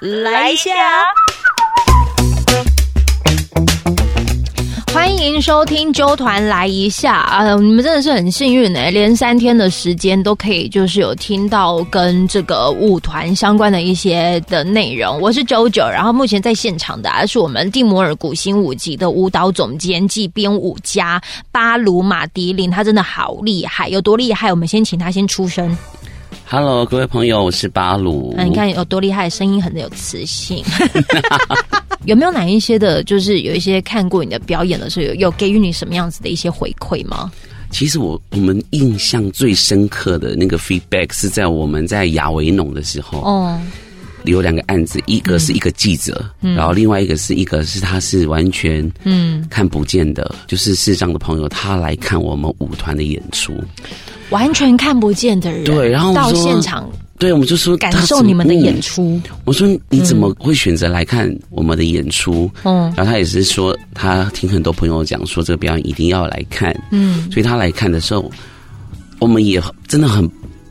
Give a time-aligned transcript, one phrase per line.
[0.00, 0.70] 来一下。
[4.94, 7.54] 欢迎收听纠团来一下啊！
[7.56, 15.20] 你们真的是很幸运哎，连三天的时间都可以，就是有听到跟这个舞团相关的一些的内容。
[15.20, 21.20] 我是九九，然后目前在现场的是我们蒂摩尔古新舞集的舞蹈总监暨编舞家
[21.52, 24.50] 巴鲁马迪林，他真的好厉害，有多厉害？
[24.50, 25.76] 我们先请他先出声。
[26.52, 28.34] Hello，各位朋友，我是巴鲁。
[28.36, 30.64] 那你看有多厉害，声音很有磁性。
[32.06, 37.30] 有没有哪一些的，就是有一些看过你的表演的时候，有有给予你什么样子的一些回馈吗？
[37.70, 43.56] 其实我我们印象最深刻的那个 feedback 是在我们在亚维农的时候，哦，
[44.24, 53.54] 有两个案子，一个是一个记者，然后另外一个是一个是他是完全嗯看不见的，就是视障的朋友，他来看我们舞团的演出，
[54.30, 56.88] 完全看不见的人，对，然后到现场。
[57.18, 59.20] 对，我们就说感受你们的演出。
[59.44, 62.50] 我说你怎么会选择来看我们的演出？
[62.64, 66.74] 嗯，然后他也是说，他听很多朋友讲说这个表演一定要来看。
[66.90, 68.30] 嗯，所以他来看的时候，
[69.18, 70.26] 我们也真的很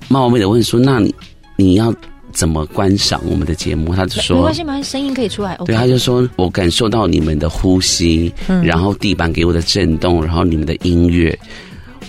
[0.08, 1.14] 冒昧的问说：“那你
[1.56, 1.94] 你要
[2.34, 11.38] 怎么观赏我们的节目？”他就说：“没关系嘛，声音可以出来。”对，他就说：“我感受到你们的呼吸，嗯然后地板给我的震动，然后你们的音乐，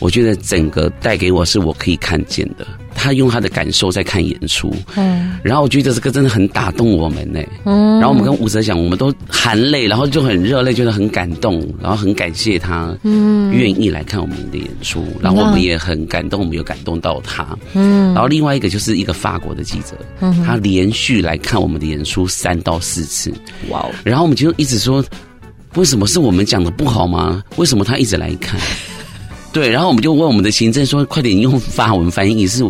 [0.01, 23.33] 我觉得整个带给我是我可以看见的。”他用他的感受在看演出，嗯，然后我觉得这个真的很打动我们呢，嗯，然后我们跟吴哲讲，我们都含泪，然后就很热泪，觉得很感动，然后很感谢他，嗯，愿意来看我们的演出，然后我们也很感动，我们有感动到他，嗯，然后另外一个就是一个法国的记者，嗯，他连续来看我们的演出三到四次，
[23.71, 25.03] 哇，然后我们就一直说，
[25.77, 27.43] 为什么是我们讲的不好吗？
[27.57, 28.61] 为什么他一直来看？
[29.53, 32.63] 对，然后我们就问我们的行政说：“快点用法文翻译，是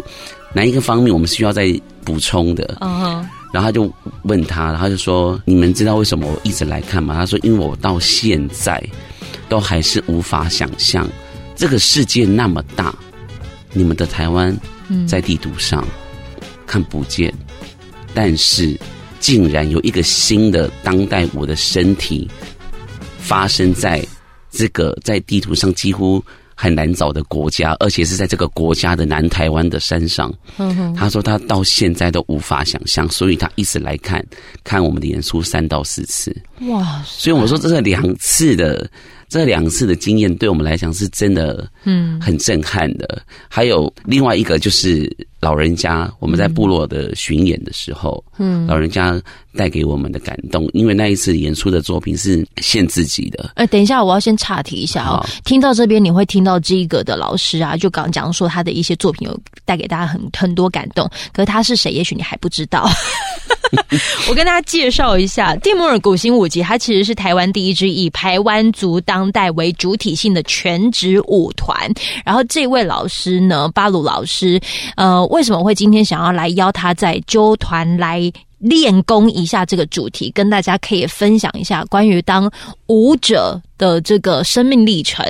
[0.54, 3.92] 哪一个方面我们需要再补充的？”嗯，然后他就
[4.22, 8.82] 问他，然后就说：“你们知道为什么我一直来看吗？”他说：“因为我到现在
[9.48, 11.06] 都还是无法想象，
[11.54, 12.94] 这个世界那么大，
[13.74, 14.56] 你们的台湾
[15.06, 15.86] 在地图上
[16.66, 17.30] 看不见，
[18.14, 18.74] 但是
[19.18, 22.26] 竟然有一个新的当代我的身体
[23.18, 24.02] 发生在
[24.50, 26.24] 这个在地图上几乎。”
[26.62, 30.30] 很难找的国家，而且是在这个国家的南台湾的山上。
[30.94, 34.22] 他说他到现在都无法想象，所以他一直来看
[34.62, 36.36] 看我们的演出三到四次。
[36.68, 37.02] 哇！
[37.06, 38.90] 所以我说这是两次的。
[39.30, 43.22] 这两次的经验对我们来讲是真的，嗯，很震撼的。
[43.48, 45.10] 还有另外一个就是
[45.40, 49.22] 老人家，我们在部落的巡演的时候，嗯，老人家
[49.56, 53.52] 带给我们的感动，因为那一次演出的作品是献自己的。
[53.54, 55.24] 哎，等一下，我要先岔题一下哦。
[55.44, 61.08] 听到这边，你会听到这个的老师啊，就刚讲说他的一些作品有带给大家很很多感动。
[61.32, 61.92] 可是他是谁？
[61.92, 62.90] 也许你还不知道。
[64.28, 71.92] 我跟大家介绍一下，蒂摩尔古新舞集，它其实是台湾第一支以台湾族当当代为主体性的全职舞团。
[72.24, 74.58] 然后这位老师呢，巴鲁老师，
[74.96, 78.32] 呃，为什么会今天想要来邀他在纠团来？
[78.60, 82.50] 练功一下这个主题，跟大家可以分享一下关于当
[82.86, 85.24] 舞者的这个生命历程。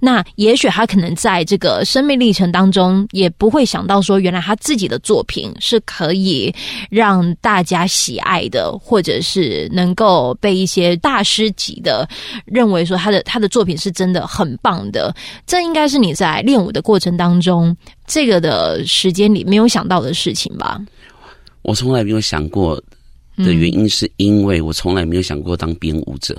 [0.00, 6.54] 那也许他可能在这个生命历程当中，也不会想到说，原来他自己的作品是可以
[6.90, 12.06] 让大家喜爱的，或者是能够被一些大师级的
[12.44, 15.14] 认为说他的他的作品是真的很棒的。
[15.46, 17.74] 这应该是你在练舞的过程当中，
[18.06, 20.78] 这个的时间里没有想到的事情吧。
[21.66, 22.80] 我从来没有想过
[23.38, 26.34] 的原因，是因为我从来没有想过当编舞者，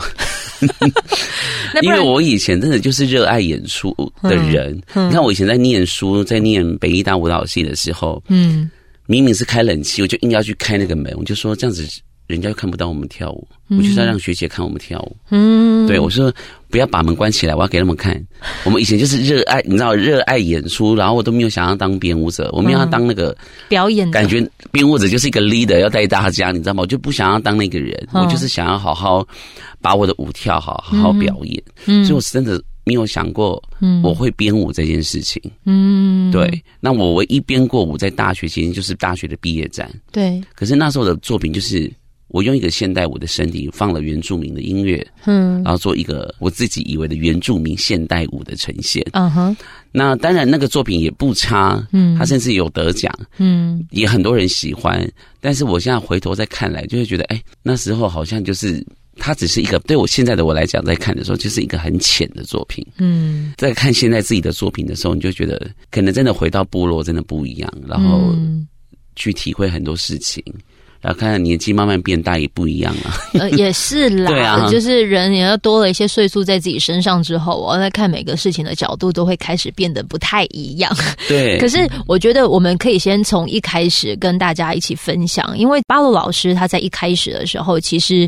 [1.84, 3.94] 因为我以前真的就是热爱演出
[4.24, 4.74] 的人。
[4.96, 8.72] 你看，我以前在念书，在念北艺大舞蹈系的时候，嗯，
[9.06, 11.86] 明明是开冷气，我就硬要去开那个门，我就说这样子。
[12.28, 15.16] 人家又看不到我们跳舞，我就是要让学姐看我们跳舞。
[15.30, 16.32] 嗯，对我说
[16.70, 18.22] 不要把门关起来，我要给他们看。
[18.66, 23.36] 我们以前就是热爱，你知道，热爱演出，然后我都没有想要当编舞者，我们要当那个
[23.70, 24.12] 表演。
[24.12, 26.82] 感觉编舞者就是一个 leader，要带大家，你知道吗？
[26.82, 29.26] 我就不想要当那个人，我就是想要好好
[29.82, 31.64] 把我的舞跳好，好好表演。
[31.86, 33.64] 嗯，所以我真的没有想过
[34.04, 35.42] 我会编舞这件事情。
[35.64, 36.62] 嗯，对。
[36.82, 39.90] 那我唯一编过舞在大学期间就是大学的毕业展。
[40.12, 40.42] 对。
[40.54, 41.90] 可是那时候的作品就是。
[42.30, 49.58] 我用一个现代舞的身体放了原住民的音乐，嗯，然后做一个我自己以为的原住民现代舞的呈现，嗯哼。
[49.92, 55.10] 那当然那个作品也不差，嗯，他甚至有得奖，嗯，也很多人喜欢。
[55.40, 58.86] 但是我现在回头再看来，就会觉得，哎，那时候好像就是
[59.16, 63.54] 他只是一个对我现在的我来讲，在看的时候就是一个很浅的作品，嗯。
[63.58, 68.36] 在看现在自己的作品的时候，你就觉得可能真的回到部落真的不一样，然后
[69.16, 70.44] 去体会很多事情。
[71.02, 73.18] 然后看看年纪慢慢变大也不一样啊。
[73.34, 80.92] 呃， 也是啦，对啊就是人也要多了一些岁数在自己身上之后，我在看每个事情的角度都会开始变得不太一样。
[81.28, 88.28] 对， 可是我觉得我们可以先从一开始跟大家一起分享，因为巴鲁老师他在一开始的时候，其实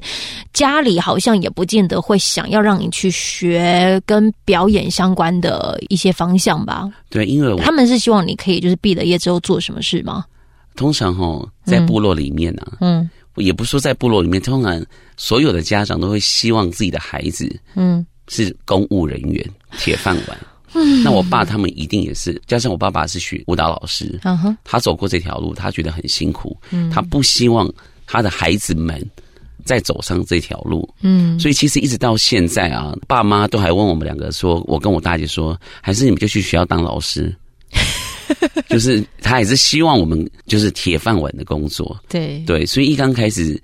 [0.54, 6.90] 家里好像也不见得会想要让你去学跟表演相关的一些方向吧。
[7.10, 10.24] 对，因为我他们是希望你可以就是毕了业之后做什么事吗？
[10.80, 13.10] 通常哈在部落里面呢、啊，嗯。
[13.36, 14.86] 也不是说在部落里面，通常
[15.18, 18.06] 所有的家长都会希望自己的孩子嗯。
[18.30, 19.46] 是公务人员、
[19.78, 20.38] 铁饭碗。
[20.74, 24.58] 嗯，那我爸他们一定也是，加上我爸爸是学舞蹈老师，嗯哼。
[24.64, 26.90] 他走过这条路，他觉得很辛苦，嗯。
[26.90, 27.70] 他不希望
[28.06, 29.06] 他的孩子们
[29.66, 31.40] 再走上这条路，嗯。
[31.40, 37.36] 所以其实一直到现在啊，爸妈都还问我们两个说，我跟我大姐说，还是你们就去学校当老师，
[38.70, 42.44] 就是他也是希望我们就是铁饭碗的工作，对。
[42.46, 43.62] 对，所以一刚开始，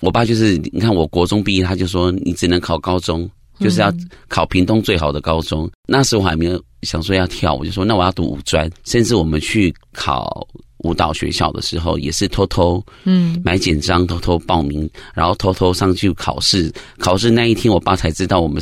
[0.00, 3.28] 我爸就是你看我国中毕业，他就说你只能考高中，
[3.60, 3.92] 就是要
[4.28, 5.70] 考屏东最好的高中。
[5.86, 10.46] 那时候我还没有想说要跳，我就说那我要读五专，甚至我们去考
[10.78, 13.40] 舞蹈学校的时候，也是偷偷嗯。
[13.44, 16.72] 买简章，偷偷报名，然后偷偷上去考试。
[16.98, 18.60] 考试那一天，我爸才知道我们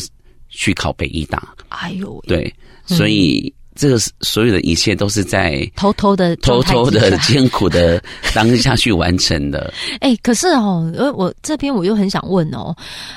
[0.49, 1.55] 去考北医大。
[1.69, 2.53] 哎呦，对，
[2.85, 3.51] 所以
[3.81, 7.99] 这个所有的一切都是在偷偷的偷偷的 艰苦的
[8.35, 9.73] 当下去完成的。
[10.01, 12.77] 哎、可是哦，呃，我这边我又很想问哦，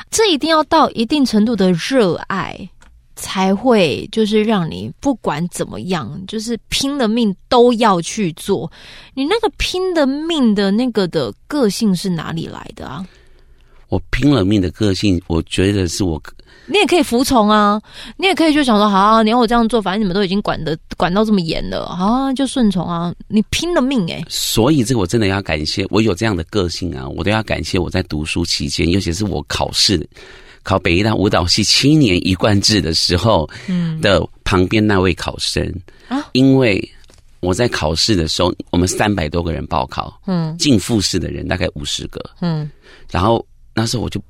[0.10, 2.57] 这一定要到一定程度的热爱，
[3.18, 8.71] 才会就是让你不管怎么样，就是拼了命都要去做。
[9.13, 13.06] 你那个拼了命的那个的个性是哪里来的啊？
[13.89, 16.18] 我拼了命的个性，我觉得是我
[16.65, 17.81] 你也可以服从啊，
[18.18, 23.13] 你也可以就想说，好、啊，你要我这样做，反正你们都已经管的管到这么严了，好、啊，就顺从啊。
[23.27, 30.07] 你拼了命哎、所以这个我真的要感谢，我有这样的个性啊，我都要感谢我在读书期间，尤其是我考试
[30.63, 34.00] 考北医大舞蹈系七年一贯制的时候，嗯。
[34.00, 35.69] 的旁边那位考生
[36.07, 36.30] 啊。
[36.31, 36.81] 因为
[37.42, 40.57] 我在考试的时候，我们三百多个人报考，嗯。
[40.57, 42.71] 进复试的人大概五十个，嗯。
[43.12, 44.24] 然后那时候我就哇，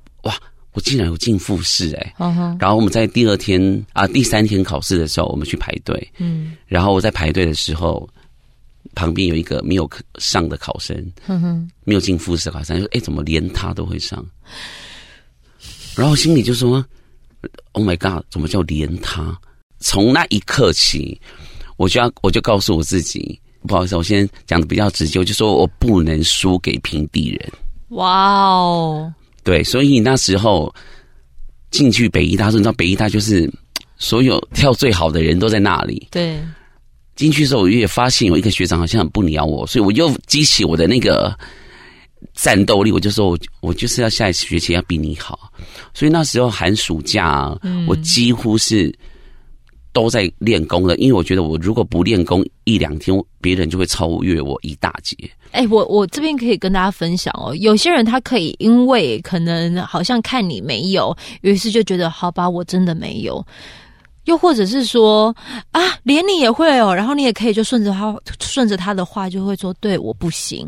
[0.74, 2.14] 我竟然有进复试哎、
[2.60, 8.08] 然后我们在第二天啊第三天考试的时候，我们去排队，嗯然后我在排队的时候，
[8.96, 10.96] 旁边有一个没有上的考生，
[11.84, 14.26] 没有进复试的考生，说：“哎，怎么连他都会上？”
[15.96, 16.84] 然后心里就说
[17.74, 19.38] ：“Oh my god，怎么叫连他？”
[19.80, 21.20] 从那一刻起，
[21.78, 27.52] 我就要我就告诉我自己，不好意思，我先讲的比较直接，我就说我不能输给平地人。
[27.90, 29.14] 哇哦，
[29.44, 30.74] 对，所以那时候
[31.70, 33.52] 进去北医大，说你知道北医大就是
[33.98, 36.08] 所有跳最好的人都在那里。
[36.12, 36.40] 对，
[37.16, 41.38] 进去的时候，我也发现有一个学长好像很不鸟我，所以我又激起我的那个
[42.34, 45.52] 战斗力，我就说我我就是要下一次学期要比你好。
[45.94, 48.94] 所以那时候寒暑假、啊，我几乎是
[49.94, 55.16] 都在练功的，因为我觉得我如果不练功一两天，别人就会超越我一大截。
[55.52, 63.46] 哎、我我这边可以跟大家分享哦，有些人他可以因为可能好像看你没有，于是就觉得好吧，我真的没有。
[64.26, 65.36] 又或者是说
[65.72, 70.68] 啊，连你也会哦，然后你也可以就顺着他顺着他的话，就会说对我不行。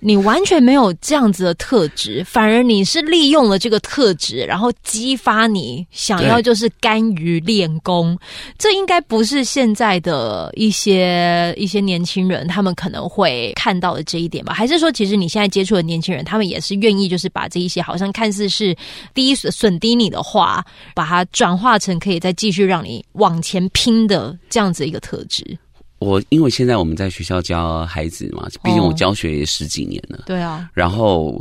[0.00, 8.18] 你完全没有这样子的特质，反而你是利用了这个特质，然后激发你想要就是甘于练功。
[8.58, 14.54] 这应该不是现在的一些一些年轻人他们可能会看到的这一点吧？
[14.54, 18.74] 还是说，其实你现在接触的年轻人，他们也是愿意就是把这一些好像看似是
[19.14, 20.64] 低损低你的话，
[20.94, 25.58] 把它转化成可以再继续让你往前拼的这样子一个特质？
[26.00, 31.40] 我因为现在我们在学校教孩子嘛，毕竟哦我教学也十几年了，对啊，然后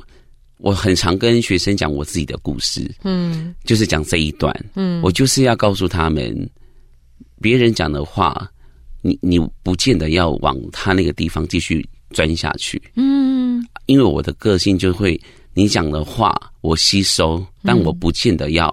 [0.58, 3.56] 我很常跟学生讲我自己的故事，嗯。
[3.63, 6.50] 就是讲这一段，嗯，我就是要告诉他们，
[7.42, 8.50] 别人讲的话，
[9.01, 13.66] 你你不见得要往他那个地方继续钻下去，嗯。
[13.86, 15.20] 因为我的个性就会，
[15.54, 18.70] 你讲的话我吸收，但我不见得要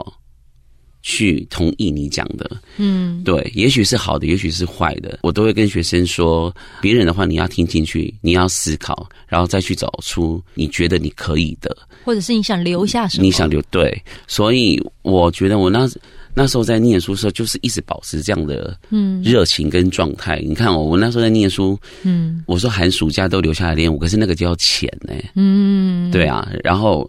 [1.09, 2.61] 去同意你讲的。
[2.79, 13.23] 嗯对，也许是好的，也许是坏的，我都会跟学生说，别人的话你要听进去，你要思考，然后再去找出你觉得你可以的，或者是你想留下什么？
[13.23, 14.03] 你想留对。
[14.27, 15.89] 所以我觉得我那
[16.35, 20.43] 那时候在念书的时候，就是一直保持这样的嗯热情跟状态。
[20.45, 27.09] 你看哦，我那时候在念书，嗯我说寒暑假都留下来练舞，可是那个就要钱呢、嗯，对啊，然后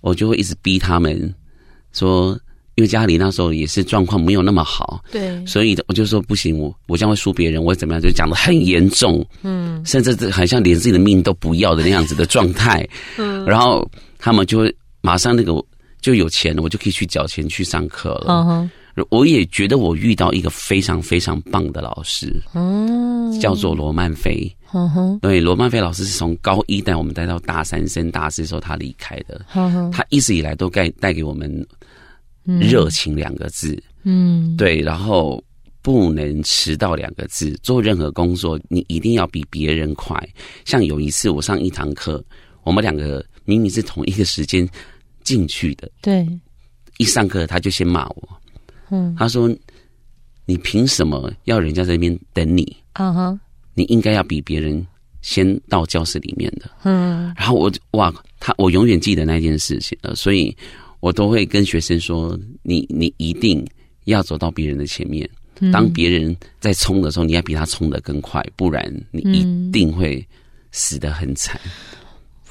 [0.00, 1.32] 我就会一直逼他们
[1.92, 2.38] 说，
[2.76, 15.54] 因为家里那时候也是状况没有那么好，对，所以我就说不行，我我将会输别人，我怎么样就讲的很严重，嗯，甚至这好像连自己的命都不要的那样子的状态， 嗯，然后他们就会马上那个
[16.02, 31.66] 就有钱了，我就可以去缴钱去上课了，嗯哼，我也觉得我遇到一个非常非常棒的老师，嗯，叫做罗曼菲，嗯哼，对，罗曼菲老师是从高一带我们带到大三升大四时候他离开的，嗯哼，他一直以来都带带给我们。
[32.60, 35.42] 热情两个字，嗯，对，然后
[35.82, 37.52] 不能迟到两个字。
[37.62, 40.16] 做任何工作，你一定要比别人快。
[40.64, 42.24] 像有一次我上一堂课，
[42.62, 44.68] 我们两个明明是同一个时间
[45.24, 46.24] 进去的，对，
[46.98, 48.40] 一上课他就先骂我，
[48.90, 49.52] 嗯，他说
[50.46, 52.76] ：“你凭什么要人家在那边等你？
[52.92, 53.40] 啊哈，
[53.74, 54.86] 你应该要比别人
[55.20, 60.56] 先到教室里面的。”嗯，然后我哇，他我永远记得那件事情了，所以。
[61.06, 63.64] 我都会跟学生说：“你你一定
[64.06, 65.28] 要走到别人的前面。
[65.72, 70.26] 当别人在冲的时候，你要比他冲的更快，不然你一定会
[70.72, 71.60] 死得很惨。”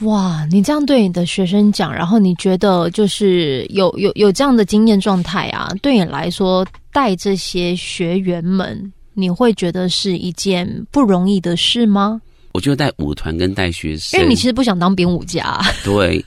[0.07, 5.67] 哇，你这样对你的学生讲，然后你觉得就是有有有这样的经验状态啊？
[5.81, 12.21] 对你来说，带这些学员们，你会觉得是一件不容易的事吗？
[12.53, 16.24] 我觉得带舞团跟带学生，因为你其实不想当编舞家，对。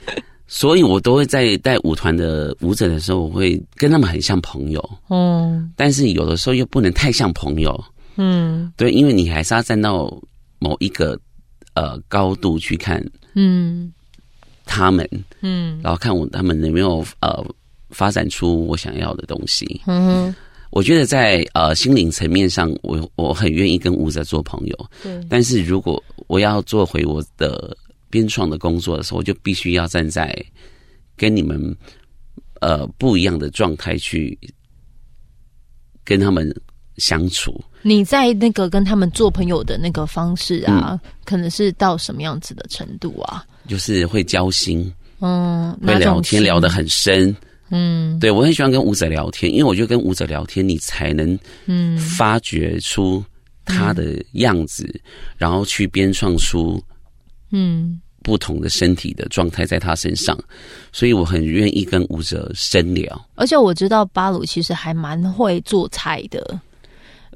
[0.50, 4.82] 所以，我都会在带舞团的舞者的时候，我会跟他们很像朋友。
[5.10, 7.84] 嗯，但是有的时候又不能太像朋友。
[8.16, 10.10] 嗯，对，因为你还是要站到
[10.58, 11.20] 某一个
[11.74, 13.92] 呃高度去看，嗯，
[14.64, 15.06] 他们，
[15.42, 17.44] 嗯，然后看我他们有没有呃
[17.90, 19.82] 发展出我想要的东西。
[19.86, 20.34] 嗯，
[20.70, 24.90] 我觉得在呃心灵层面上，我我很愿意跟舞者做朋友。
[25.02, 27.76] 对，但是如果我要做回我的。
[28.10, 30.34] 编创的工作的时候，我就必须要站在
[31.16, 31.76] 跟你们
[32.60, 34.38] 呃不一样的状态去
[36.04, 36.54] 跟他们
[36.96, 37.62] 相处。
[37.82, 43.44] 你在那个跟他们做朋友的那个方式啊，可能是到什么样子的程度啊？
[43.68, 47.34] 就是会交心，嗯，会聊天聊得很深，
[47.70, 53.24] 嗯，对我很喜欢跟舞者聊天，因为我觉得跟舞者聊天，你才能嗯发掘出
[53.64, 54.88] 他的样子，
[55.36, 56.82] 然后去编创出。
[57.50, 60.38] 嗯，不同的身体的状态在他身上，
[60.92, 63.26] 所以我很愿意跟舞者深聊。
[63.34, 66.60] 而且我知道巴鲁其实还蛮会做菜的，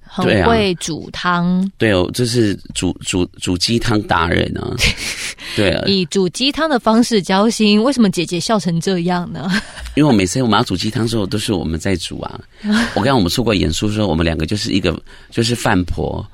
[0.02, 1.70] 很会煮汤。
[1.78, 4.76] 对哦，这是煮煮煮鸡汤达人啊！
[5.56, 7.82] 对啊，以煮鸡汤的方式交心。
[7.82, 9.50] 为什么姐姐笑成这样呢？
[9.96, 12.40] 因为我每次我们要煮鸡汤的时候，都是我们在煮啊。
[12.94, 14.98] 我刚刚我们出过演出，说我们两个就是一个
[15.30, 16.24] 就是饭婆。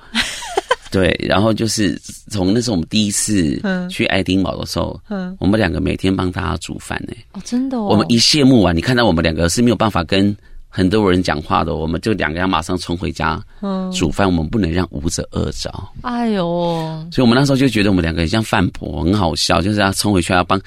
[0.90, 4.99] 对，然后就是从那时候我们第一次去爱丁堡的时候，
[5.38, 7.14] 我们两个每天帮大家煮饭呢。
[7.33, 7.80] 哦，真的。
[7.80, 10.35] 我们一谢幕完，你看到我们两个是没有办法跟
[10.68, 15.73] 很多人讲话的，我们就两个人马上冲回家嗯煮饭，我们不能让舞者饿着。
[16.02, 20.61] 哎呦，所以我们那时候就觉得我们两个很像饭婆，很好笑，就是要冲回去要帮。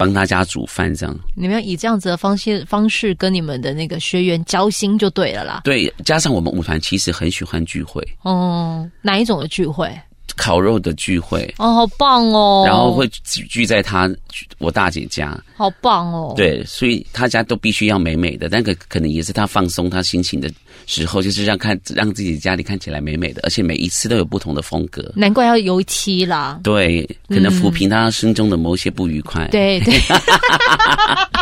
[0.00, 5.60] 帮大家煮饭，这样你们要以这样子的方式方式跟你们的那个学员交心就对了啦。
[5.62, 9.94] 对，加上我们舞团其实很喜欢聚会哦，哪一种的聚会？
[10.36, 12.64] 烤肉的聚会哦，好棒哦！
[12.66, 14.10] 然后会聚聚在他
[14.56, 16.32] 我大姐家，好棒哦！
[16.34, 20.50] 对，所以他家都必须要美美的，但可可能也是他放松他心情的
[20.90, 25.12] 时候，就是让看让自己家里看起来美美的，而且每一次都有不同的风格。
[25.14, 26.58] 难怪要油漆啦！
[26.64, 29.46] 对，可能抚平他心中的某些不愉快。
[29.52, 29.94] 对对。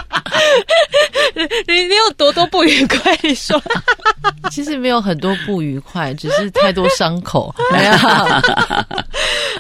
[1.67, 3.17] 你你有多多不愉快？
[3.23, 3.61] 你说，
[4.51, 7.55] 其实没有很多不愉快，只是太多伤口。
[7.73, 8.43] 哎呀，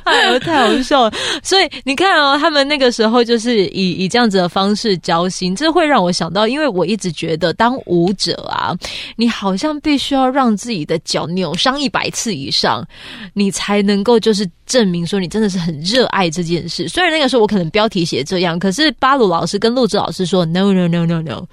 [0.05, 1.12] 哎呦，太好笑了。
[1.43, 8.75] 所以你看哦，他们那个时候就是以以这样子的方式交心，这会让我想到，因为我一直觉得当舞者啊，
[9.17, 12.87] 你好像必须要让自己的脚扭伤一百次以上，
[13.35, 16.88] 你才能够就是证明说你真的是很热爱这件事。
[16.88, 21.47] 虽然那个时候我可能标题写这样，可是巴鲁老师跟陆志老师说 no no no no no。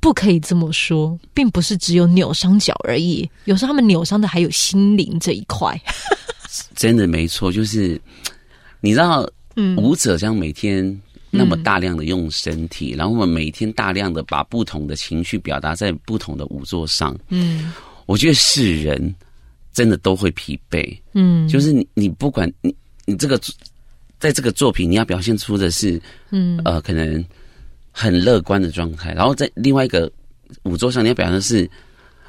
[0.00, 5.80] 不可以这么说，并不是只有扭伤脚而已，有时候他们扭伤的还有心灵这一块。
[6.74, 8.00] 真的没错，就是
[8.80, 9.24] 你知道，
[9.76, 17.16] 舞者这样每天那么大量的用身体，然后我们每天大量的把不同的情绪表达在不同的舞作上。
[17.28, 17.72] 嗯，
[18.06, 19.14] 我觉得是人
[19.72, 20.98] 真的都会疲惫。
[21.12, 22.74] 嗯，就是你，你不管你，
[23.04, 23.40] 你这个
[24.18, 27.24] 在这个作品，你要表现出的是，嗯，呃，可能。
[27.92, 30.10] 很乐观的状态，然后在另外一个
[30.64, 31.70] 舞桌上，你要表现的是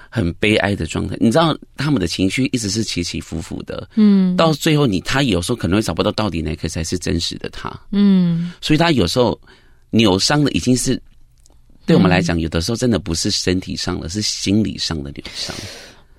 [0.09, 1.17] 很悲哀的状态。
[1.19, 9.39] 你知道他们的情绪一直是起起伏伏的，嗯，到最后你他有时候可能会找不到到底哪个才是真实的他，嗯，所以他有时候
[9.89, 11.01] 扭伤的已经是
[11.85, 15.55] 对我们来讲，有的时候真的不是身体上的，是心理上的扭伤。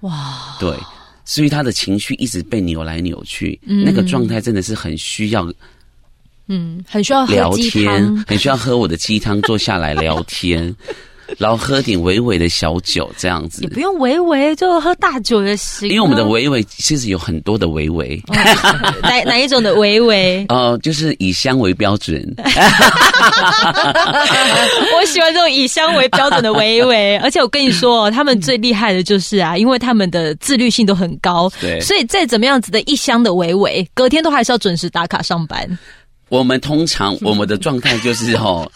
[0.01, 0.77] 哇，对，
[1.25, 3.85] 所以他的情绪一直被扭来扭去，嗯。
[3.85, 5.51] 那个状态真的是很需要
[6.49, 10.75] 嗯，很需要聊天，，很需要喝我的鸡汤，坐下来聊天，
[11.39, 13.69] 然后喝点微微的小酒这样子也。
[13.71, 15.91] 不用微微，就喝大酒也行啊。
[15.91, 18.23] 因为我们的微微其实有很多的微微，
[19.03, 20.45] 哪哪一种的维维？
[20.51, 22.23] 呃， 就是以香为标准，
[24.95, 35.67] 我喜欢这种以香为标准的维维，而且我跟你说哦，他们最厉害的就是啊，因为他们的自律性都很高，对所以再怎么样子的一箱的维维，隔天都还是要准时打卡上班。
[36.29, 38.71] 我们通常我们的状态就是 哦，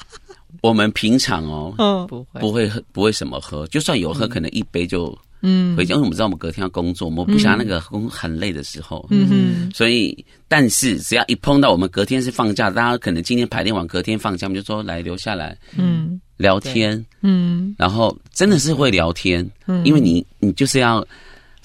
[0.61, 2.07] 我们平常哦嗯。
[2.07, 5.76] 不会，不会喝，不会什么喝，就算有喝，可能一杯就嗯。
[5.76, 16.21] 回家，因为我们知道我们隔天要工作，我们不想那个工很累的时候，嗯哼，所以但是只要一碰到我们隔天是放假，大家可能今天排练完，隔天放假，我们就说来留下来嗯。
[16.37, 17.75] 聊天，嗯。
[17.78, 19.85] 然后真的是会聊天，嗯。
[19.85, 21.05] 因为你你就是要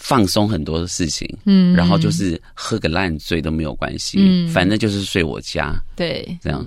[0.03, 6.63] 放松很多的事情，嗯然后就是喝个烂醉都没有关系，嗯反正就是睡我家对，这样。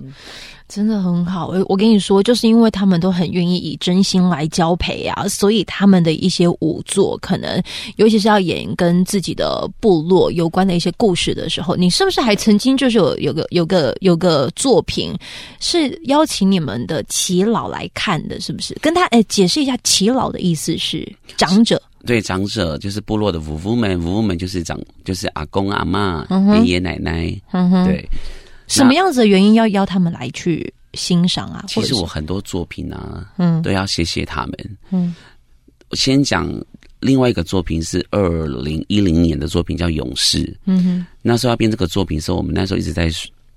[0.68, 1.46] 真的很好。
[1.46, 7.62] 我我跟你说，就是因为他们都很愿意以真心来交陪啊，所以他们的一些舞作，可能
[7.96, 15.14] 尤其是要演跟自己的部落有关的一些故事的时候，你是不是还曾经就是有有个有个有个作品
[15.60, 18.74] 是邀请你们的耆老来看的，是不是？
[18.80, 21.80] 跟他哎解释一下，耆老的意思是长者。
[22.06, 27.28] 对长者就是部落的夫妇们，夫妇们就是长就是阿公阿妈、爷爷奶奶，
[27.84, 28.08] 对。
[28.68, 31.64] 什么样子的原因要邀他们来去欣赏啊？
[31.68, 34.76] 其实我很多作品啊，嗯都要谢谢他们。
[34.90, 35.14] 嗯
[35.88, 36.52] 我先讲
[36.98, 40.42] 另外一个作品是二零一零年的作品，叫《勇士》。
[40.64, 43.08] 嗯哼那时候要编这个作品的时候，我们那时候一直在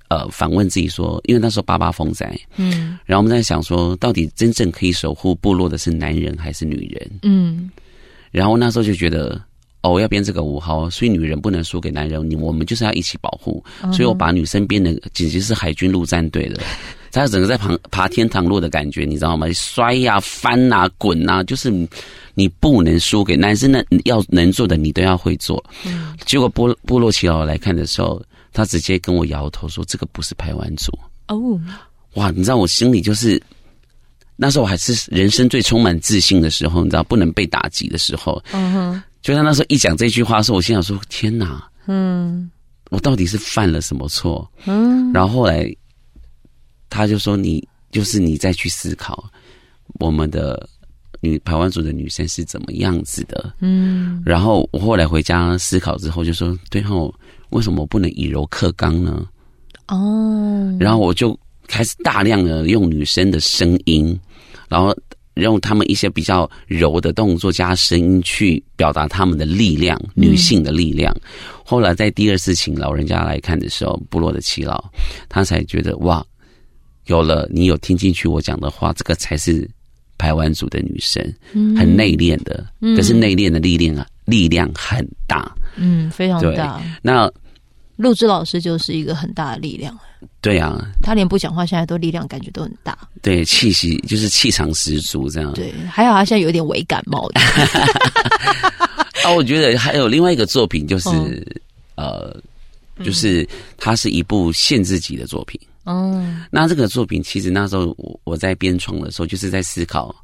[0.09, 7.11] 呃反问自己说，因为那时候八八风灾，嗯然后我们在想说，到底真正可以守护部落的是男人还是女人？
[7.23, 7.71] 嗯
[8.31, 9.39] 然后那时候就觉得。
[9.81, 13.63] 哦，要编这个五号，所以女人不能输给男人，你我们就是要一起保护。
[13.93, 16.59] 所以我把女生编的简直是海军陆战队的，
[17.13, 19.47] 他整个在爬爬天堂路的感觉，你知道吗？
[19.53, 21.71] 摔呀、翻呐、滚呐、就是
[22.33, 25.63] 你不能输给男生，的要能做的你都要会做。
[26.25, 30.91] 结果波波洛奇老来看的时候，他直接跟我摇头说：“这个不是排湾组。
[31.29, 31.57] 哦”
[32.15, 33.41] 哇，你知道我心里就是
[34.41, 38.41] 那时候我还是人生最充满自信的时候，你知道不能被打击的时候。
[38.53, 42.49] 嗯哼就他那时候一讲这句话的时候，我心想说：“天哪，嗯
[42.89, 45.69] 我到底是犯了什么错？”嗯然后后来
[46.89, 49.29] 他就说：“你就是你再去思考
[49.99, 50.69] 我们的
[51.19, 57.13] 女台湾组的女生是怎么样子的。”嗯然后我后来回家思考之后，就说：“对后
[57.49, 59.27] 为什么我不能以柔克刚呢？”
[59.89, 64.17] 哦，然后我就开始大量的用女生的声音，
[64.69, 64.95] 然后
[65.35, 71.15] 用他们一些比较柔的动作加声音去表达他们的力量，女性的力量。
[71.65, 74.83] 后来在第二次请老人家来看的时候，部落的耆老
[75.27, 76.25] 他才觉得哇，
[77.05, 79.69] 有了你有听进去我讲的话，这个才是
[80.17, 81.23] 排湾族的女生，
[81.77, 85.55] 很内敛的，可是内敛的力量啊，力量很大。
[85.77, 86.81] 嗯，非常大。
[87.01, 87.31] 那
[87.99, 89.97] 陆之老师就是一个很大的力量，
[90.39, 92.97] 对啊，他连不讲话，现在都力量感觉都很大。
[93.21, 95.51] 对气息就是气场十足这样。
[95.51, 97.41] 对，还好他现在有点微感冒的。
[99.25, 101.45] 啊，我觉得还有另外一个作品，就是、嗯
[101.95, 102.41] 呃，
[103.03, 103.45] 就是
[103.77, 105.59] 它是一部限制级的作品。
[105.83, 110.15] 嗯那这个作品其实那时候我我在编创的时候，就是在思考，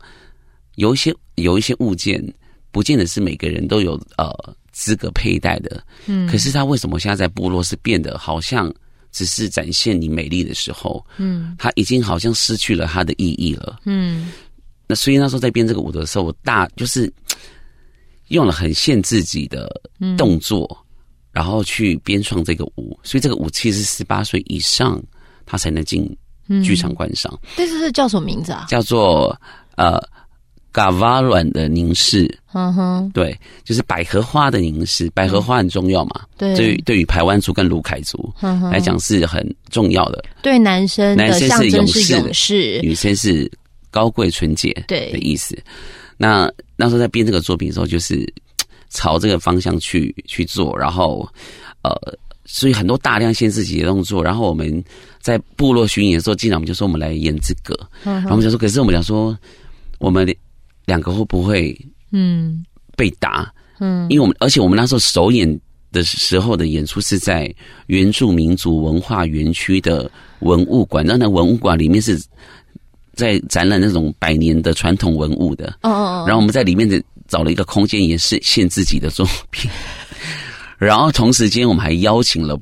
[0.75, 2.23] 有一些有一些物件，
[2.71, 5.81] 不见得是每个人都有呃资格佩戴的。
[6.05, 8.71] 嗯可是它为什么现在在部落是变得好像
[9.09, 13.79] 只是展现你美丽的时候，嗯它已经好像失去了它的意义了。
[13.85, 14.33] 嗯
[14.85, 17.11] 那所以那时候在编这个舞的时候，我大就是
[18.27, 19.69] 用了很限自己的
[20.17, 20.85] 动作，
[21.31, 22.99] 然后去编创这个舞。
[23.01, 25.01] 所以这个舞其实十八岁以上
[25.45, 26.05] 他才能进
[26.63, 28.65] 剧场观赏，这次是叫什么名字啊？
[28.67, 29.35] 叫做
[29.77, 29.97] 呃
[30.75, 32.29] 嘎瓦卵的凝视。
[32.51, 36.21] 嗯哼，对，就是百合花的凝视，百合花很重要嘛。
[36.37, 38.29] 对对于对于排湾族跟卢凯族
[38.71, 40.21] 来讲是很重要的。
[40.41, 43.49] 对男生男生是勇士勇士，女生是
[43.89, 45.57] 高贵纯洁对的意思。
[46.17, 48.25] 那那时候在编这个作品的时候，就是
[48.89, 51.27] 朝这个方向去去做，然后
[51.83, 51.91] 呃，
[52.45, 54.21] 所以很多大量限制级的动作。
[54.21, 54.83] 然后我们
[55.21, 59.37] 在部落巡演的时候，经常我们就说我们来演这个，嗯然后我们就说，可是我们讲说
[59.99, 60.25] 我们
[60.85, 61.77] 两个会不会
[62.11, 62.63] 嗯
[62.95, 63.51] 被打？
[63.79, 65.59] 嗯因为我们而且我们那时候首演
[65.91, 67.53] 的时候的演出是在
[67.87, 72.21] 原住民族文化园区的文物馆，那那文物馆里面是
[73.13, 79.69] 在展览那种百年的传统文物的，哦哦然后我们在里面的找了一个空间，也是献自己的作品。
[80.77, 82.59] 然后同时间，我们还邀请了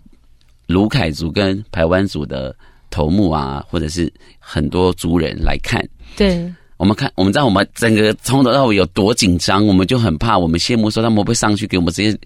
[0.68, 2.56] 卢凯族跟台湾族的
[2.92, 5.84] 头目啊，或者是很多族人来看。
[6.16, 12.20] 对，我们看，我们知道我们整个从头到尾有多紧张，我们就很怕，我们羡慕说他们会不会上去给我们直接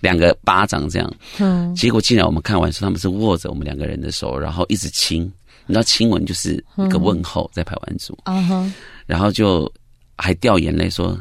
[0.00, 1.10] 两个巴掌这样。
[1.38, 1.74] 嗯。
[1.74, 5.22] 结果进来我们看完说他们是握着我们两个人的手，然后一直亲。
[5.64, 8.70] 你知道亲吻就是一个问候，在排湾族，啊哈，
[9.06, 9.72] 然后就
[10.18, 11.18] 还掉眼泪说：“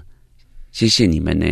[0.73, 1.45] 谢谢你们呢，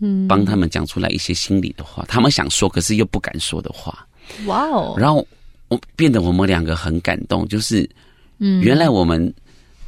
[0.00, 4.06] 嗯，帮他们讲出来一些心里的话，他们想说可是又不敢说的话。
[4.46, 5.26] 哇哦，然后
[5.68, 7.86] 我变得我们两个很感动，就是
[8.38, 8.62] 嗯。
[8.62, 9.30] 原来我们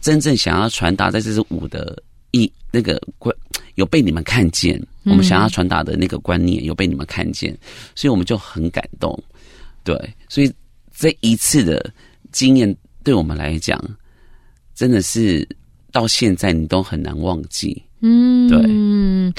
[0.05, 1.97] 真正想要传达在这支舞的
[2.33, 3.35] 意那个观
[3.77, 7.57] 有被你们看见，嗯我们想要传达的那个观念有被你们看见，
[7.95, 9.19] 所以我们就很感动。
[9.83, 10.53] 对，所以
[10.95, 11.91] 这一次的
[12.33, 13.83] 经验对我们来讲，
[14.75, 15.49] 真的是
[15.91, 17.83] 到现在你都很难忘记。
[18.03, 19.33] 嗯，对嗯，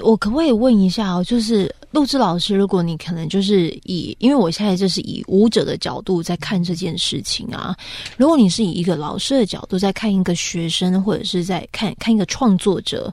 [0.00, 1.24] 我可不可以问一下哦？
[1.24, 7.74] 就是陆志老师，如果你可能就是以，因为我现在就是以舞者的角度在看这件事情啊，
[8.16, 13.12] 如果你是以一个老师的角度在看一个学生，或者是在看看一个创作者，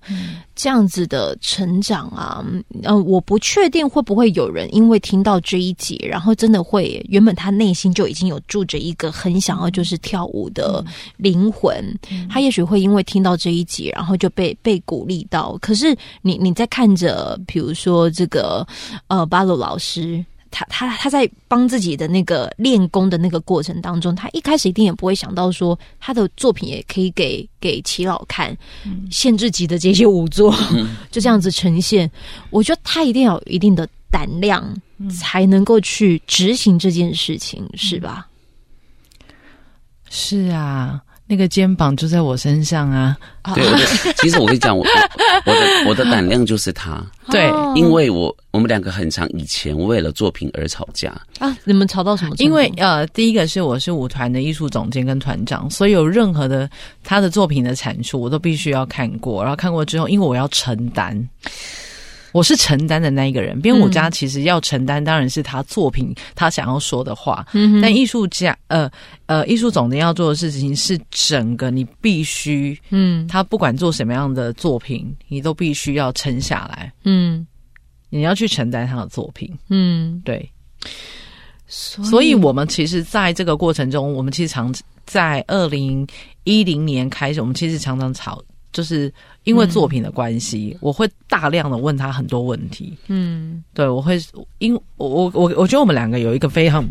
[0.55, 2.45] 这样子的成长啊，
[2.83, 10.85] 呃，我不确定会不会有人因为听到这一节，然后真的会原本他内心就已经有住着一个很想要就是跳舞的
[11.17, 11.83] 灵魂，
[12.29, 15.57] 他也许会因为听到这一节，然后就被被鼓励到。
[15.61, 18.66] 可是你你在看着，比如说这个
[19.07, 20.25] 呃巴鲁老师。
[20.49, 28.57] 他他他在帮自己的那个练功的那个过程当中，他一开始一定也不会想到说他的作品也可以给给齐老看，
[29.11, 30.55] 限制级的这些舞作、
[31.11, 32.09] 就这样子呈现。
[32.49, 34.73] 我觉得他一定要有一定的胆量，
[35.11, 38.25] 才能够去执行这件事情，是吧？
[40.09, 43.17] 是啊，那个肩膀就在我身上啊。
[43.41, 43.85] 啊 对，我的
[44.17, 44.83] 其实我跟你讲，我
[45.45, 51.09] 我我的我的胆量就是他， 对哦因为我我们两个很长以前为了作品而吵架，
[51.39, 52.35] 啊，你们吵到什么？
[52.39, 56.69] 因为呃，第一个是我是舞团的艺术总监跟团长，所以有任何的
[57.03, 59.41] 他的作品的产出，我都必须要看过。
[59.41, 61.17] 然后看过之后，因为我要承担，
[62.31, 63.59] 我是承担的那一个人。
[63.61, 67.81] 编舞家其实要承担，当然是他作品他想要说的话，嗯哼。
[67.81, 68.89] 但艺术家呃
[69.25, 73.27] 呃，艺术总监要做的事情是整个你必须，嗯。
[73.27, 77.45] 他不管做什么样的作品，你都必须要撑下来，嗯。
[78.09, 80.49] 你要去承担他的作品，嗯，对。
[81.67, 84.73] 所所以，我们其实在这个过程中，我们其实常
[85.05, 86.07] 在二零
[86.45, 89.11] 一零年开始，我们其实常常吵，就是
[89.43, 92.95] 因为作品的关系，我会大量的问他很多问题。
[93.07, 94.19] 嗯对我会，
[94.59, 96.87] 因我我我我觉得我们两个有一个非常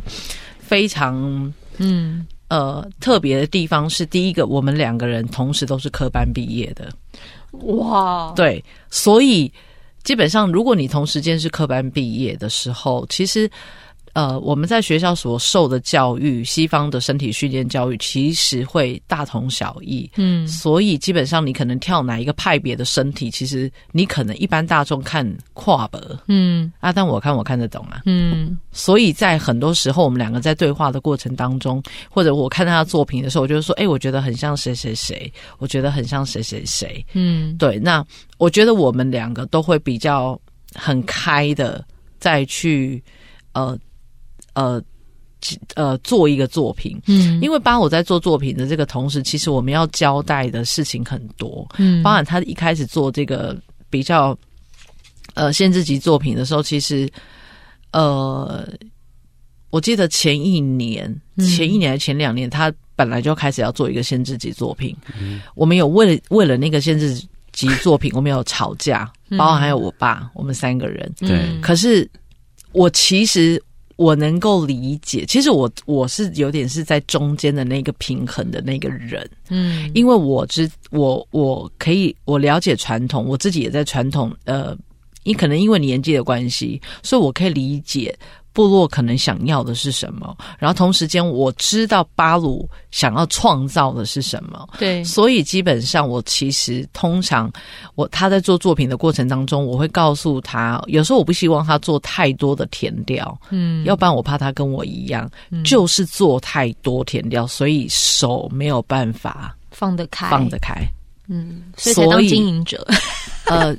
[0.58, 6.90] 非常嗯呃特别的地方是，第一个，我们两个人同时都是科班毕业的，
[7.52, 9.52] 哇，对，所以
[10.02, 13.50] 基本上，如果你同时间是科班毕业的时候，其实。
[14.16, 20.10] 呃，我们在学校所受的教育，西方的身体训练教育，其实会大同小异。
[20.16, 28.00] 嗯所以基本上，你可能跳哪一个派别的身体，其实你可能一般大众看跨博嗯啊，但我看我看得懂啊。
[28.06, 38.02] 嗯所以在很多时候，我们两个在对话的过程当中，或者我看他的作品的时候，我就说：“哎、我觉得很像谁谁谁，我觉得很像谁谁谁。”嗯对，那
[38.38, 40.40] 我觉得我们两个都会比较
[40.74, 41.84] 很开的
[42.18, 43.02] 再去
[43.52, 43.78] 呃
[44.56, 44.82] 呃
[45.74, 47.00] 呃做一个作品。
[47.06, 47.40] 嗯。
[47.40, 52.02] 因为帮我在做作品的这个同时，其实我们要交代的事情很多，嗯。
[52.02, 53.56] 包含他一开始做这个
[53.88, 54.36] 比较
[55.34, 57.08] 呃限制级作品的时候，其实
[57.92, 58.66] 呃，
[59.70, 61.46] 我记得前一年、嗯。
[61.46, 64.96] 前一年还是前两年，他本来就开始要做一个限制级作品。
[65.20, 65.42] 嗯。
[65.54, 67.14] 我们有为了为了那个限制
[67.52, 69.36] 级作品，我们有吵架，嗯。
[69.36, 71.12] 包含还有我爸，我们三个人。
[71.18, 71.60] 对。
[71.60, 72.08] 可是
[72.72, 73.62] 我其实
[73.96, 84.76] 我能够理解，其实我我是有点是在中间的那个平衡的那个人，嗯因为我知我我可以我了解传统，我自己也在传统呃，
[85.24, 88.16] 你可能因为年纪的关系，所以我可以理解。
[88.56, 95.04] 部落可能想要的是什么，然后同时间我知道巴鲁想要创造的是什么，对。
[95.04, 97.52] 所以基本上，我其实通常
[97.96, 103.84] 我他在做作品的过程当中，我会告诉他，有时候我不希望他做太多的填调，嗯。
[103.84, 105.30] 要不然我怕他跟我一样，
[105.62, 110.74] 就是做太多填调，所以手没有办法放得开，放得开。
[111.28, 112.86] 嗯，所以才当经营者，
[113.50, 113.76] 呃，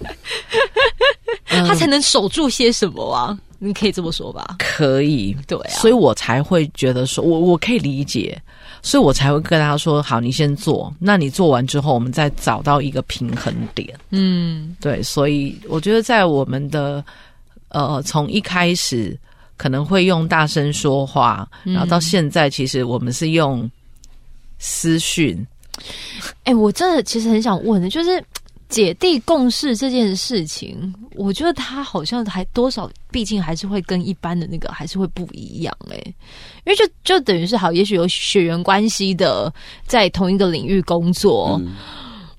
[1.47, 3.35] 他才能守住些什么啊？
[3.59, 4.55] 你可以这么说吧？
[4.59, 8.39] 可以，对啊，所以我才会觉得说，我我可以理解，
[8.81, 13.87] 所以我才会跟他说，好，你先做，那你做完之后，我们再找到一个平衡点。
[14.11, 17.03] 嗯对，所以我觉得在我们的
[17.69, 19.17] 呃，从一开始
[19.57, 23.69] 可能会用大声说话，然后到现在，其实我们是用
[24.59, 25.45] 私讯。
[26.43, 28.23] 哎、我真的其实很想问的，就是
[28.69, 36.13] 姐弟共事这件事情，我觉得他好像还多少，毕竟还是会跟一般的那个还是会不一样哎、因
[36.65, 39.51] 为就就等于是好，也许有血缘关系的，
[39.85, 41.73] 在同一个领域工作，嗯。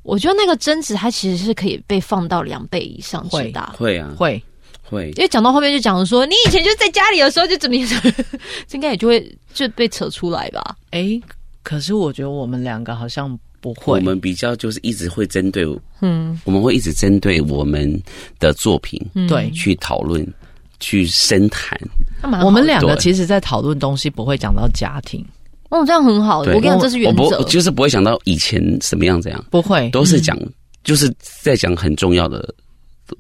[0.05, 3.75] 我觉得那个争执它其实是可以被放到两倍以上之会大。
[3.77, 4.43] 会啊，会，
[4.83, 5.09] 会。
[5.17, 7.87] 因为讲到后面就讲说，你以前就在家里的时候就怎么样，
[8.67, 10.77] 这应该也就会就被扯出来吧。
[10.93, 11.21] 哎，
[11.63, 14.01] 可是我觉得我们两个好像不会我。
[14.01, 15.65] 们比较就是一直会针对，
[16.01, 18.01] 嗯我们会一直针对我们
[18.39, 20.27] 的作品对去讨论、
[20.81, 21.79] 去深谈。
[22.45, 25.25] 我们两个其实，在讨论东西不会讲到家庭，
[25.69, 26.41] 哦，这样很好。
[26.41, 27.43] 我跟你讲，这是原则。
[27.45, 29.89] 就是不会想到以前什么样怎样，不会。
[29.91, 30.37] 都是讲、
[30.83, 32.53] 就是在讲很重要的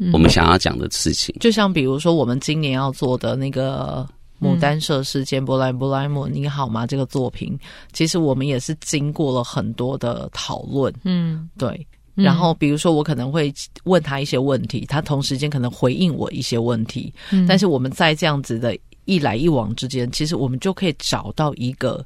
[0.01, 1.35] 嗯我们想要讲的事情。
[1.40, 4.07] 就像比如说，我们今年要做的那个
[4.40, 7.59] 牡丹社事件《布莱布莱姆你好吗》这个作品，
[7.92, 11.68] 其实我们也是经过了很多的讨论，嗯，对。
[12.14, 12.24] 嗯。
[12.24, 13.53] 然后，比如说，我可能会
[13.85, 17.46] 问他一些问题，他同时间可能回应我一些问题，嗯。
[17.46, 22.05] 但是我们在这样子的一来一往之间，其实我们就可以找到一个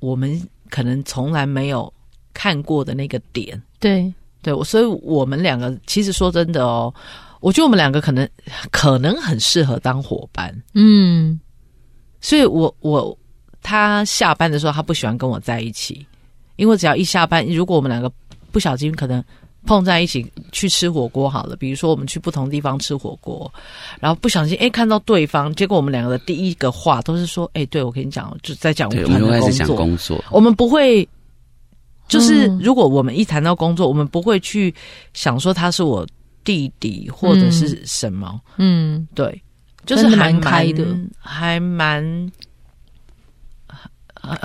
[0.00, 1.92] 我们可能从来没有
[2.32, 3.60] 看过的那个点。
[3.80, 6.94] 对，对，所以我们两个其实说真的哦，
[7.44, 8.26] 我觉得我们两个可能
[8.70, 10.50] 可能很适合当伙伴。
[10.72, 11.38] 嗯
[12.18, 13.16] 所以我我
[13.62, 16.06] 他下班的时候，他不喜欢跟我在一起，
[16.56, 18.10] 因为只要一下班，如果我们两个
[18.50, 19.22] 不小心可能
[19.66, 23.52] 碰在一起去吃火锅好了，比如说我们去不同地方吃火锅，
[24.00, 30.24] 然后不小心哎看到对方，结果我们两个的第一个话都是说，哎，对我跟你讲，就在讲我，们开始讲的工作，工作。
[30.30, 31.06] 我们不会，
[32.08, 34.74] 就是嗯如果我们一谈到工作，我们不会去
[35.12, 36.06] 想说他是我
[36.44, 39.42] 弟弟或者是什么，嗯，对，
[39.86, 42.32] 就是蛮还蛮开的，还蛮。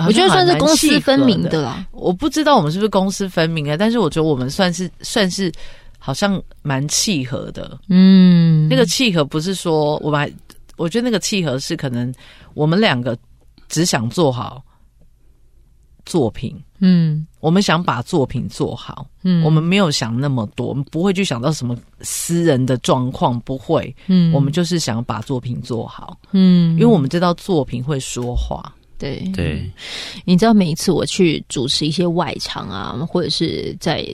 [0.06, 1.48] 我觉得算是公私分明的。
[1.48, 1.86] 的啦。
[1.92, 5.50] 我不知道我们是不是公私分明啊，但是我觉得我们算是算是
[5.98, 7.78] 好像蛮契合的。
[7.88, 10.30] 嗯，那个契合不是说我们还，
[10.76, 12.12] 我觉得那个契合是可能
[12.52, 13.16] 我们两个
[13.68, 14.62] 只想做好
[16.04, 24.32] 作品，嗯我们想把作品做好，嗯，我们没有想那么多，我们不会去想到什么私人的状况，不会，嗯。
[24.32, 28.72] 我们就是想把作品做好，嗯，因为我们知道作品会说话。
[29.00, 29.16] 对。
[29.34, 29.68] 对，
[30.24, 34.06] 你知道每一次我去主持一些外场啊，或者是在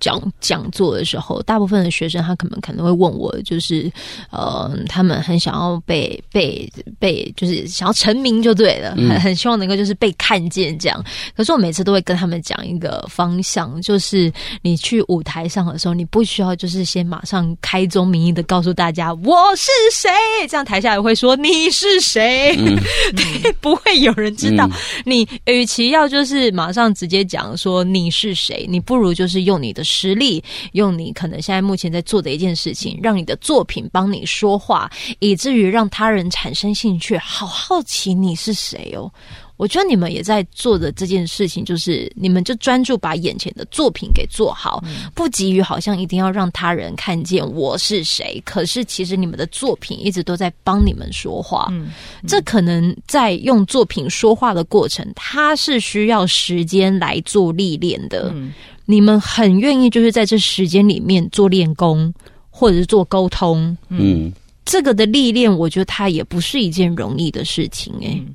[0.00, 3.90] 讲讲座的时候，大部分的学生他可能可能会问我，就是
[4.30, 9.08] 呃，他们很想要被被被，就是想要成名就对了，嗯。
[9.14, 11.04] 很很希望能够就是被看见这样。
[11.36, 20.10] 可是我每次都会跟他们讲一个方向，就是你去舞台上的时候，你不需要就是先马上开宗明义的告诉大家我是谁，
[20.48, 22.76] 这样台下也会说你是谁，嗯。
[23.14, 24.66] 对，不会有人知道。
[24.66, 24.72] 嗯
[25.06, 39.10] 你与其要就是马上直接讲说你是谁，你不如就是用你的实力，用你可能现在目前在做的一件事情，让你的作品帮你说话，以至于让他人产生兴趣，好好奇你是谁哦。
[39.56, 44.82] 我觉得你们也在做的这件事情，就是你们就专注把眼前的作品给做好，
[45.14, 48.42] 不急于好像一定要让他人看见我是谁。
[48.44, 51.88] 可是其实你们的作品一直都在帮你们说话，嗯，
[52.26, 58.30] 这可能在用作品说话的过程，它是需要时间来做历练的。
[58.34, 58.52] 嗯。
[58.86, 62.12] 你们很愿意就是在这时间里面做练功，
[62.50, 64.30] 或者是做沟通，嗯，
[64.66, 68.22] 这个的历练，我觉得它也不是一件容易的事情、欸。
[68.26, 68.34] 嗯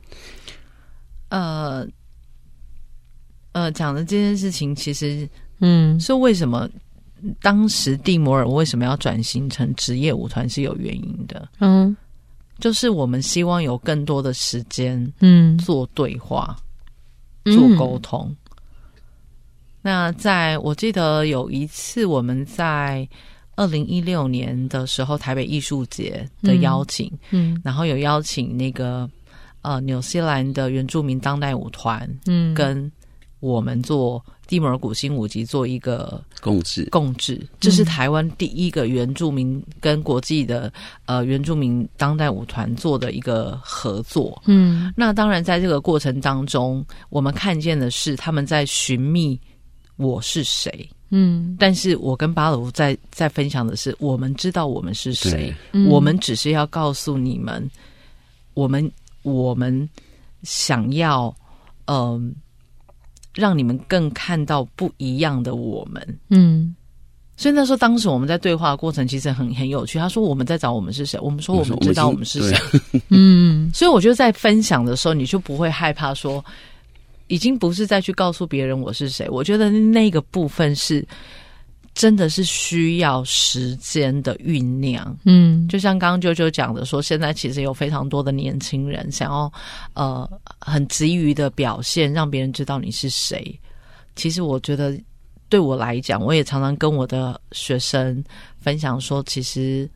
[1.29, 1.87] 呃
[3.51, 5.27] 呃，讲的这件事情，其实
[5.59, 5.99] 嗯。
[5.99, 6.69] 是为什么
[7.41, 11.95] 当时蒂摩尔为什么要转型成职业舞团是有原因的，嗯。
[12.59, 16.55] 就是我们希望有更多的时间嗯，做对话、
[17.45, 17.55] 嗯。
[17.57, 18.35] 做沟通。
[19.81, 23.07] 那在我记得有一次我们在
[23.55, 27.59] 二零一六年的时候，台北艺术节的邀请，嗯。
[27.63, 29.09] 然后有邀请那个
[29.61, 32.91] 呃纽西兰的原住民当代舞团嗯，跟
[33.39, 40.73] 我们做蒂摩尔古新舞集做一个共治，共治，这是台湾第一个原住民跟国际的
[41.05, 44.41] 呃原住民当代舞团做的一个合作。
[44.45, 44.91] 嗯。
[44.97, 49.39] 那当然，在这个过程当中，我们看见的是他们在寻觅
[49.97, 50.89] 我是谁。
[51.11, 51.55] 嗯。
[51.59, 55.53] 但是我跟巴鲁在在分享的是，我们知道我们是谁
[55.87, 57.69] 我们只是要告诉你们，
[58.55, 58.91] 我们
[59.29, 59.87] 我们
[60.43, 61.33] 想要，
[61.85, 62.33] 嗯、
[63.33, 66.19] 让你们更看到不一样的我们。
[66.29, 66.75] 嗯
[67.37, 69.97] 所以那时候，当时我们在对话的过程其实很很有趣。
[69.97, 73.01] 他说我们在找我们是谁，我们说我们知道我们已我们是谁。
[73.07, 76.43] 嗯所以我觉得在分享的时候，你就不会害怕说，
[77.27, 79.25] 已经不是再去告诉别人我是谁。
[79.29, 81.07] 我觉得那个部分是
[81.93, 85.17] 真的是需要时间的酝酿。
[85.25, 89.51] 嗯就像刚刚啾啾讲的说，现在其实有非常多的年轻人想要
[89.93, 93.59] 呃很急于的表现，让别人知道你是谁。
[94.15, 94.99] 其实我觉得
[95.49, 98.23] 对我来讲，我也常常跟我的学生
[98.59, 99.89] 分享说，其实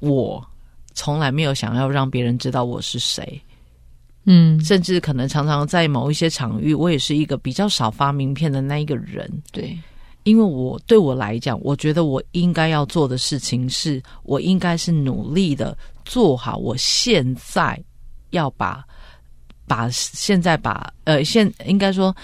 [0.00, 0.44] 我
[0.94, 3.40] 从来没有想要让别人知道我是谁，
[4.24, 9.30] 嗯，甚至可能常常在某一些场域，我也是一个比较少发名片的那一个人。
[9.52, 9.78] 对，
[10.24, 17.82] 因为我对我来讲，我觉得我应该要做的事情是，我应该是努力的做好我现在
[18.30, 18.84] 要把
[19.66, 22.14] 把现在把呃现应该说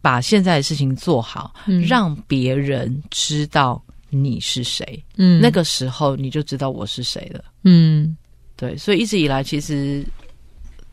[0.00, 7.44] 把现在的事情做好，嗯让别人知道你是谁，嗯那个时候你就知道我是谁了。
[7.62, 8.16] 嗯
[8.56, 10.06] 对，所以一直以来，其实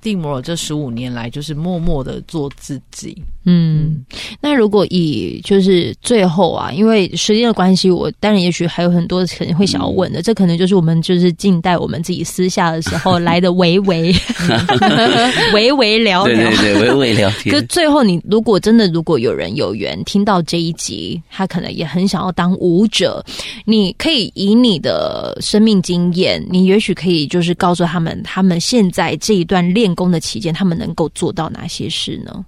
[0.02, 3.24] 蒂摩尔这十五年来，就是默默的做自己。
[3.44, 4.06] 嗯，
[4.40, 14.14] 那如果以就是最后啊，因为时间的关系，我当然也许还有很多可能会想要问的，这可能就是我们就是近代我们自己私下的时候来的微微
[15.54, 16.74] 微微聊对聊对。
[16.74, 17.68] 对，微微聊可天。
[17.68, 23.26] 最后，你如果真的如果有人有缘听到这一集，他可能也很想要当舞者，
[23.66, 32.46] 你可以以你的生命经验，你也许可以就是告诉他们，他们现在这一段练功的期间，他们能够做到哪些事呢？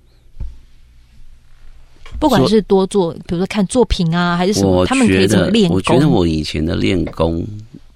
[2.24, 5.76] 不管是多做，比如说看作品啊，还是什么，他们可以觉得怎么练，功？
[5.76, 7.46] 我觉得我以前的练功，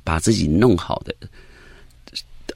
[0.03, 1.15] 把自己弄好的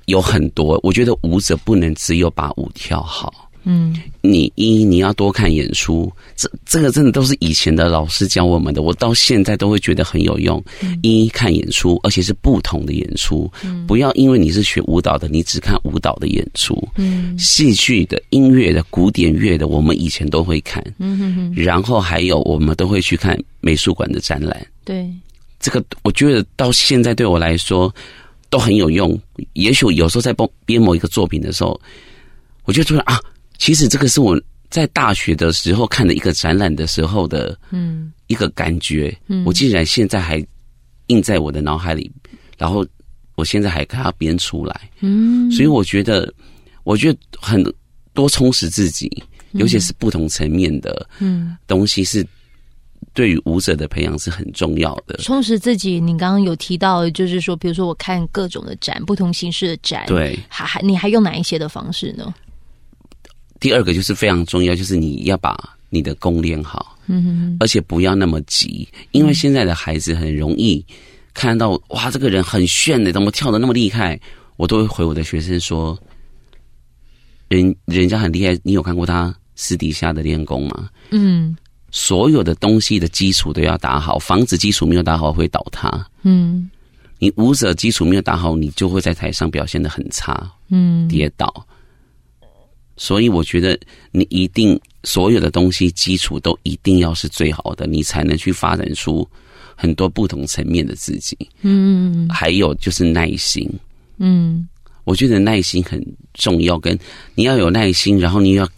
[0.05, 0.77] 有很多。
[0.83, 10.63] 我觉得舞者不能只有把舞跳好，嗯你一你要多看演出，这这个真的都是以前的老师教我们的，我到现在都会觉得很有用。
[11.01, 13.51] 一看演出，而且是不同的演出，
[13.87, 16.75] 不要因为你是学舞蹈的，你只看舞蹈的演出。
[16.95, 24.65] 嗯戏剧的、音乐的、古典乐的，我们以前都会看，嗯哼哼，然后还有我们都会去看美术馆的展览。
[24.83, 25.09] 对，
[25.59, 27.93] 这个我觉得到现在对我来说
[28.49, 29.19] 都很有用。
[29.53, 31.79] 也许有时候在编编某一个作品的时候，
[32.65, 33.19] 我就突然啊，
[33.61, 40.43] 其实这个是我在大学的时候看的一个展览的时候的嗯一个感觉，嗯我竟然现在还
[41.07, 42.11] 印在我的脑海里，
[42.57, 42.83] 然后
[43.35, 46.33] 我现在还给它编出来，嗯，所以我觉得，
[46.83, 47.63] 我觉得很
[48.15, 49.07] 多充实自己，
[49.51, 51.55] 尤其是不同层面的嗯。
[51.67, 52.25] 东西是。
[53.13, 60.39] 对于舞者的培养是很重要的，充实自己，你刚刚有提到，就是说，比如说我看各种的展，不同形式的展，，对。
[60.47, 62.33] 还还你还用哪一些的方式呢？
[63.61, 65.55] 第二个就是非常重要，就是你要把
[65.89, 70.83] 你的功练好，嗯哼而且不要那么急，因为现在的孩子很容易
[71.33, 74.19] 看到哇，这个人很炫的，怎么跳的那么厉害？
[74.57, 75.97] 我都会回我的学生说，
[77.47, 80.89] 人人家很厉害，你有看过他私底下的练功吗？
[81.11, 81.55] 嗯
[81.91, 86.03] 所有的东西的基础都要打好，房子基础没有打好会倒塌。
[86.23, 86.69] 嗯
[87.19, 90.51] 你舞者基础没有打好，你就会在台上表现的很差。
[90.69, 91.67] 嗯跌倒。
[93.01, 93.75] 所以我觉得
[94.11, 99.27] 你一定所有的东西基础都一定要是最好的，你才能去发展出
[99.75, 101.35] 很多不同层面的自己。
[101.61, 102.29] 嗯。
[102.29, 103.67] 还有就是耐心，
[104.19, 104.67] 嗯。
[105.03, 105.99] 我觉得耐心很
[106.35, 106.95] 重要，跟
[107.33, 108.69] 你要有耐心，然后你要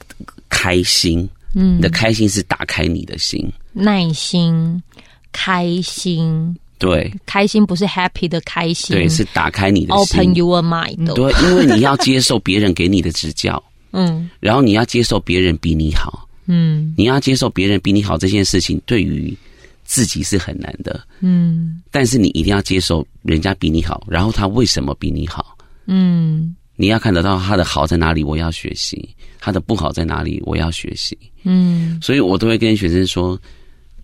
[0.47, 1.27] 开心。
[1.53, 1.75] 嗯。
[1.79, 4.81] 你的开心是打开你的心，耐心、
[5.33, 7.13] 开心，对。
[7.25, 10.17] 开心不是 happy 的开心，对，是打开你的心。
[10.17, 13.62] open your mind，对，因为你要接受别人给你的指教，
[13.93, 14.29] 嗯。
[14.39, 16.27] 然后你要接受别人比你好。
[16.45, 16.93] 嗯。
[16.97, 19.36] 你要接受别人比你好这件事情，对于
[19.86, 21.01] 自己是很难的。
[21.21, 21.82] 嗯。
[21.89, 25.58] 但是你一定要接受人家比你好，然后他为什么比你好？
[25.86, 26.56] 嗯。
[26.75, 28.97] 你要看得到他的好在哪里，我要学习；
[29.39, 31.17] 他的不好在哪里，我要学习。
[31.43, 31.99] 嗯。
[32.01, 33.39] 所以我都会跟学生说，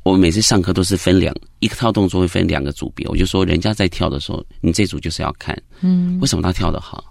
[0.03, 6.19] 我每次上课都是分两一个套动作会分两个组别，我就说人家在跳的时候，你这组就是要看嗯。
[6.21, 7.03] 为什么他跳得好，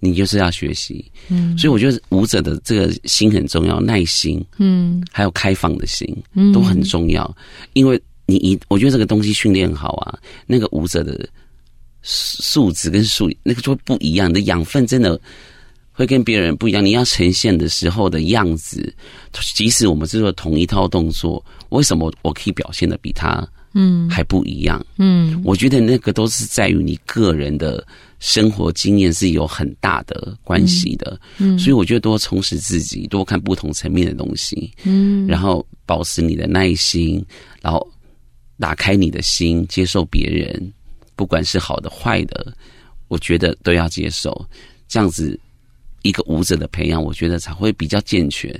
[0.00, 1.04] 你就是要学习。
[1.28, 6.06] 嗯所以我觉得舞者的这个心很重要，耐心嗯还有开放的心。
[6.34, 7.36] 嗯都很重要，
[7.72, 11.28] 因为你一我觉得这个东西训练好啊，那个舞者的
[12.02, 15.20] 素素质跟素那个就会不一样，你的养分真的
[15.92, 16.84] 会跟别人不一样。
[16.84, 18.94] 你要呈现的时候的样子，
[19.54, 24.84] 即使我们是做同一套动作，为什么我可以表现的比他嗯还不一样？
[24.98, 27.84] 嗯，我觉得那个都是在于你个人的
[28.26, 31.16] 生活经验是有很大的关系的。
[31.38, 34.72] 嗯，所以我觉得多充实自己，多看不同层面的东西。
[34.82, 37.24] 嗯，然后保持你的耐心，
[37.62, 37.86] 然后
[38.58, 40.72] 打开你的心，接受别人，
[41.14, 42.52] 不管是好的坏的，
[43.06, 44.44] 我觉得都要接受。
[44.88, 45.38] 这样子。
[46.02, 48.56] 一个舞者的培养，我觉得才会比较健全。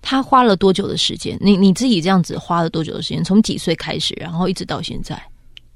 [0.00, 1.36] 他花了多久的时间？
[1.42, 3.22] 你你自己这样子花了多久的时间？
[3.22, 5.22] 从几岁开始，然后一直到现在？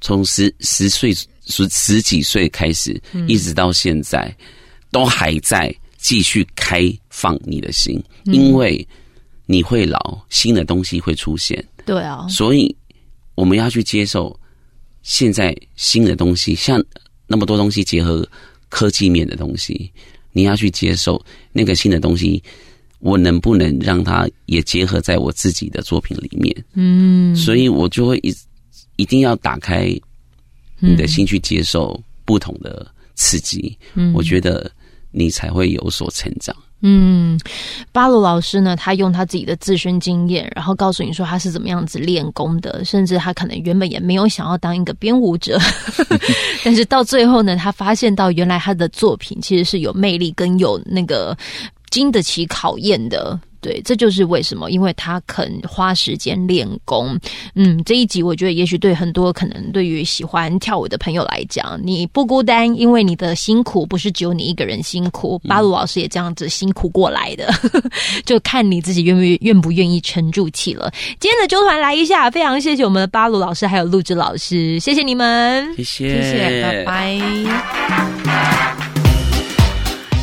[0.01, 1.13] 从十十岁
[1.51, 4.35] 十十几岁开始，一直到现在，
[4.91, 8.87] 都还在继续开放你的心，因为
[9.47, 11.63] 你会老，新的东西会出现。
[11.85, 12.75] 对啊，所以
[13.35, 14.39] 我们要去接受
[15.03, 16.83] 现在新的东西，像
[17.27, 18.27] 那么多东西结合
[18.69, 19.93] 科技面的东西。
[20.33, 21.21] 你要去接受
[21.53, 22.41] 那个新的东西，
[23.01, 26.65] 我能不能让它也结合在我自己的作品里面？
[26.75, 28.33] 嗯，所以我就会一
[28.95, 29.93] 一定要打开
[30.81, 33.79] 你的心去接受不同的刺激。
[33.95, 34.71] 嗯，我觉得
[35.11, 36.55] 你才会有所成长。
[36.83, 37.39] 嗯，
[37.93, 45.59] 巴鲁老师呢，他用他自己的自身经验，然后告诉你说他是怎么样子练功的，甚至他可能原本也没有想要当一个编舞者，
[46.65, 51.37] 但是到最后呢，他发现到原来他的作品其实是有魅力跟有那个
[51.91, 53.39] 经得起考验的。
[53.61, 57.19] 对，这就是为什么，因为他肯花时间练功。
[57.55, 65.39] 嗯，这一集我觉得也许对很多可能对于喜欢跳舞的朋友来讲，你不孤单，因为你的辛苦不是只有你一个人辛苦。
[65.41, 67.53] 巴鲁老师也这样子辛苦过来的，
[68.25, 70.91] 就看你自己愿不愿不愿意沉住气了。
[71.19, 78.80] 今天的纠团来一下，非常谢谢我们的巴鲁老师还有录制老师，谢谢你们，谢谢，谢谢，拜拜。